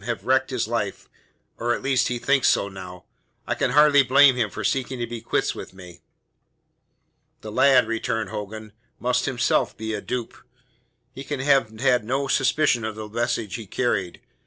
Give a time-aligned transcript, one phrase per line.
[0.03, 1.07] have wrecked his life
[1.59, 3.03] or at least he thinks so now.
[3.45, 6.01] I can hardly blame him for seeking to be quits with me."
[7.41, 10.35] "The lad," returned Hogan, "must be himself a dupe.
[11.11, 14.19] He can have had no suspicion of the message he carried.